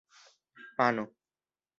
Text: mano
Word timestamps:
mano 0.79 1.05